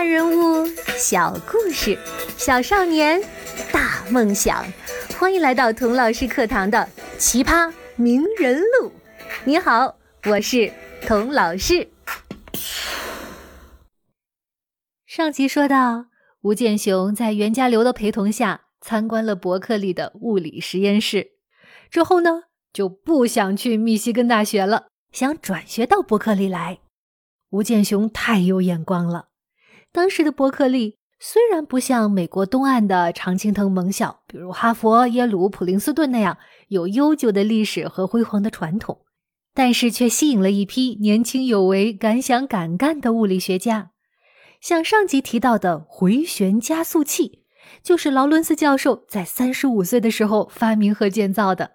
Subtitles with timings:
[0.00, 1.98] 大人物，小故事，
[2.38, 3.20] 小少年，
[3.70, 4.64] 大梦想。
[5.18, 6.88] 欢迎来到童老师课堂的
[7.18, 8.88] 《奇葩名人录》。
[9.44, 10.72] 你好，我是
[11.06, 11.86] 童老师。
[15.04, 16.06] 上集说到，
[16.40, 21.32] 吴建雄在袁家骝的陪同下参观了伯克利的物理实验室，
[21.90, 26.78] 之后呢，就不想去密西根大学了，想转学到伯克利来。
[27.50, 29.26] 吴建雄太有眼光了。
[29.92, 36.38] 当时的伯克利虽然不像美国东岸的常青藤盟校，比如哈佛、耶鲁、普林斯顿那样
[36.68, 39.00] 有悠久的历史和辉煌的传统，
[39.52, 43.90] 但是却吸引了一批年轻有为、敢想敢干的物理学家。
[44.60, 47.44] 像上集提到的回旋加速器，
[47.82, 51.72] 就是劳伦斯教授在三十五岁的时候发明和建造的。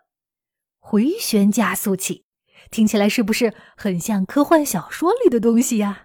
[0.80, 2.26] 回旋加速器。
[2.72, 6.05] 听起来是不是很像科幻小说里的东西呀？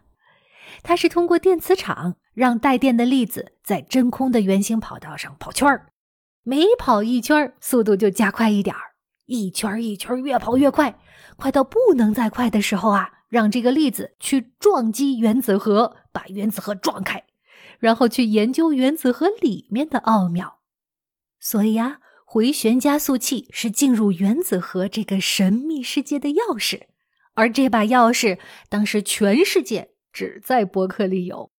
[0.83, 5.93] 它是通过电磁场让带电的粒子在真空的圆形跑道上跑圈儿，
[6.43, 8.81] 每跑一圈儿速度就加快一点儿，
[9.27, 10.99] 一圈一圈越跑越快，
[11.37, 17.25] 快到不能再快的时候啊，让这个粒子去撞击原子核，把原子核撞开，
[17.79, 20.61] 然后去研究原子核里面的奥妙。
[21.39, 21.99] 所以啊。
[22.33, 26.83] 回旋加速器是进入原子核这个神秘世界的钥匙，
[27.35, 31.51] 而这把钥匙当时全世界只在伯克利有。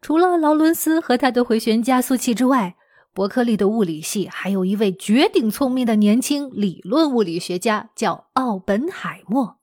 [0.00, 2.76] 除了劳伦斯和他的回旋加速器之外，
[3.12, 9.58] 伯克利的物理系还有一位绝顶聪明的年轻理论物理学家，叫奥本海默。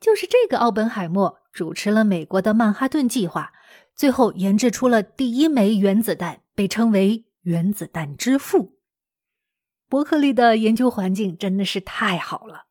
[0.00, 3.52] 就是这个奥本海默主持了美国的曼哈顿计划，
[3.94, 8.78] 最后研制出了第一枚原子弹，被称为原子弹之父。
[9.90, 12.66] 伯克利的研究环境真的是太好了，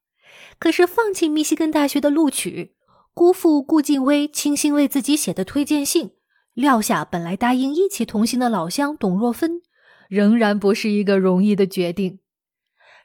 [0.58, 2.76] 可是放弃密西根大学的录取，
[3.20, 6.12] 辜负顾静薇倾心为自己写的推荐信，
[6.53, 9.59] 撂下本来答应一起同行的老乡董若芬，
[10.08, 12.20] 仍然不是一个容易的决定。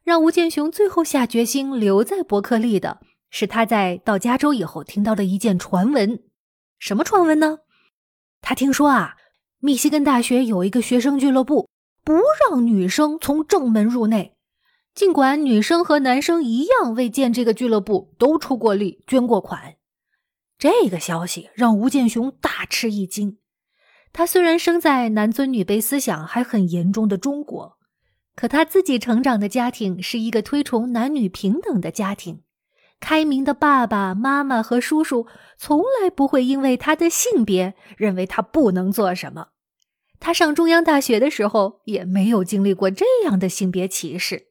[0.05, 6.23] 让吴建雄最后下决心留在伯克利的是他在到加州以后听到的一件传闻。
[6.79, 7.59] 什么传闻呢？
[8.41, 9.17] 他听说啊，
[9.59, 11.69] 密西根大学有一个学生俱乐部。
[12.05, 12.13] 不
[12.49, 14.37] 让女生从正门入内，
[14.95, 19.75] 尽管女生和男生一样为建这个俱乐部都出过力、捐过款。
[20.65, 23.37] 这个消息让吴建雄大吃一惊。
[24.15, 27.77] 他虽然生在男尊女卑思想还很严重的中国，
[28.35, 32.45] 可他自己成长的家庭是一个推崇男女平等的家庭。
[32.99, 35.27] 开明的爸爸妈妈和叔叔
[35.59, 39.49] 从来不会因为他的性别认为他不能做什么。
[40.19, 44.47] 他上中央大学的时候也没有经历过这样的性别歧视，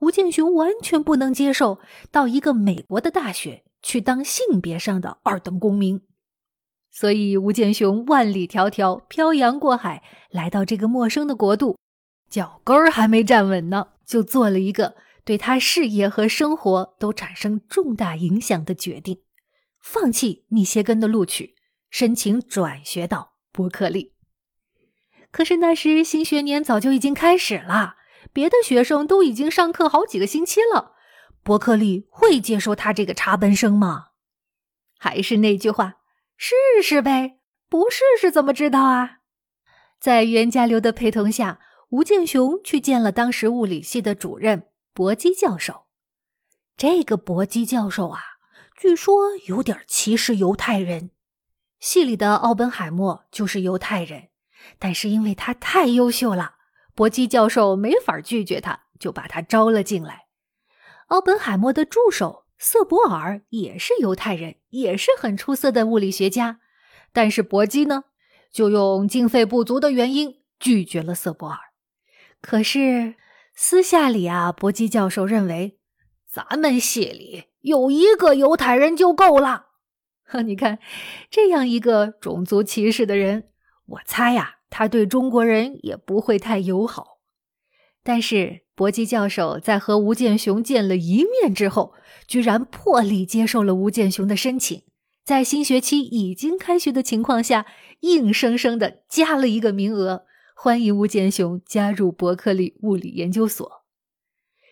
[0.00, 1.78] 吴建雄完全不能接受
[2.12, 6.02] 到一个美国的大学去当性别上的二等公民，
[6.90, 11.78] 所以吴建雄万里迢迢漂洋过海来到这个陌生的国度，
[12.28, 19.22] 脚跟儿还没站稳呢，就做了一个对他事业和生活都产生重大影响的决定，
[19.80, 21.54] 放弃密歇根的录取，
[21.90, 24.14] 申请转学到伯克利。
[25.30, 27.94] 可是那时新学年早就已经开始了，
[28.32, 30.96] 别的学生都已经上课好几个星期了。
[31.42, 34.08] 伯克利会接受他这个插班生吗？
[34.98, 35.96] 还是那句话，
[36.36, 39.18] 试试呗，不试试怎么知道啊？
[39.98, 45.86] 在袁家骝的陪同下，吴建雄去见了当时物理系的主任博基教授。
[46.76, 48.20] 这个博基教授啊，
[48.76, 51.10] 据说有点歧视犹太人。
[51.78, 54.28] 系里的奥本海默就是犹太人。
[54.78, 56.56] 但是因为他太优秀了，
[56.94, 60.26] 博基教授没法拒绝他，就把他招了进来。
[61.10, 66.60] 奥本海默的助手瑟伯尔也是犹太人，也是很出色的物理学家。
[67.12, 68.04] 但是博基呢，
[68.52, 71.58] 就用经费不足的原因拒绝了瑟伯尔。
[72.40, 73.16] 可是
[73.56, 75.80] 私下里啊，博基教授认为，
[76.28, 79.66] 咱们系里有一个犹太人就够了。
[80.22, 80.78] 呵你看，
[81.28, 83.48] 这样一个种族歧视的人。
[83.86, 87.18] 我猜呀，他对中国人也不会太友好。
[88.04, 91.92] 但是搏击教授在和吴建雄见了一面之后，
[92.26, 94.84] 居然破例接受了吴建雄的申请，
[95.22, 97.66] 在新学期已经开学的情况下，
[98.00, 100.24] 硬生生的加了一个名额，
[100.56, 103.70] 欢迎吴建雄加入伯克利物理研究所。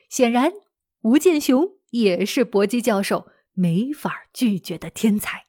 [0.09, 0.55] 显然，
[1.03, 5.45] 吴建雄也是搏击教授没法拒绝的天才。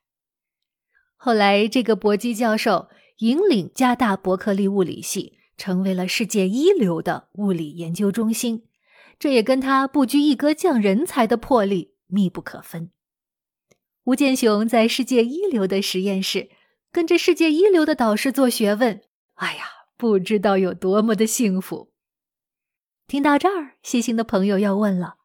[1.15, 2.89] 后来，这个搏击教授。
[3.19, 8.63] 引领加大伯克利物理系成为了世界一流的物理研究中心，
[9.19, 12.89] 这也跟他不拘一格降人才的魄力密不可分。
[14.05, 16.49] 吴建雄在世界一流的实验室
[16.91, 19.01] 跟着世界一流的导师做学问，
[19.35, 19.65] 哎呀，
[19.97, 21.91] 不知道有多么的幸福。
[23.05, 25.17] 听到这儿，细心的朋友要问了：“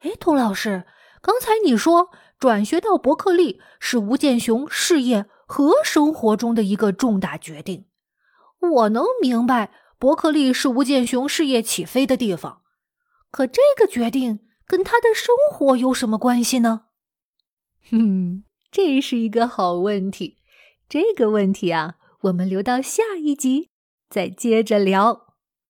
[0.00, 0.84] 哎，童老师，
[1.22, 7.86] 刚才你说转学到伯克利是吴建雄事业和生活中的一个重大决定，
[8.64, 12.62] 我能明白伯克利是吴建雄事业起飞的地方，
[13.30, 16.86] 可这个决定跟他的生活有什么关系呢？”
[17.90, 20.38] 哼，这是一个好问题。
[20.88, 23.70] 这个问题啊，我们留到下一集
[24.08, 25.23] 再接着聊。